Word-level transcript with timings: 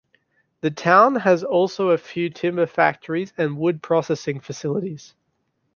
The 0.61 0.71
town 0.71 1.17
has 1.17 1.43
also 1.43 1.89
a 1.91 1.97
few 1.99 2.31
timber 2.31 2.65
factories 2.65 3.33
and 3.37 3.59
wood 3.59 3.83
processing 3.83 4.39
facilities. 4.39 5.13